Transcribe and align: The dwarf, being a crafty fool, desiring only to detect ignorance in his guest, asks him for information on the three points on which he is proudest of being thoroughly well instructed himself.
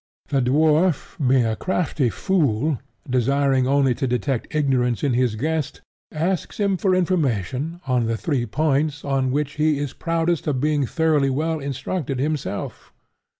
The 0.29 0.41
dwarf, 0.41 1.15
being 1.19 1.45
a 1.45 1.55
crafty 1.55 2.09
fool, 2.09 2.79
desiring 3.07 3.67
only 3.67 3.93
to 3.93 4.07
detect 4.07 4.55
ignorance 4.55 5.03
in 5.03 5.13
his 5.13 5.35
guest, 5.35 5.81
asks 6.11 6.59
him 6.59 6.75
for 6.75 6.95
information 6.95 7.79
on 7.85 8.07
the 8.07 8.17
three 8.17 8.47
points 8.47 9.05
on 9.05 9.29
which 9.29 9.57
he 9.61 9.77
is 9.77 9.93
proudest 9.93 10.47
of 10.47 10.59
being 10.59 10.87
thoroughly 10.87 11.29
well 11.29 11.59
instructed 11.59 12.17
himself. 12.17 12.91